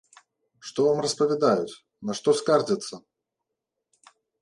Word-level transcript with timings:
Што 0.69 0.85
вам 0.87 1.01
распавядаюць, 1.07 1.77
на 2.09 2.17
што 2.23 2.29
скардзяцца? 2.43 2.93